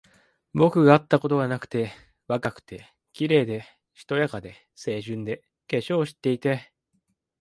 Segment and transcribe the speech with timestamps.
[0.55, 1.91] 僕があったことがなくて、
[2.27, 6.73] 若くて、綺麗で、しとやかで、清純で、化粧を知っていて、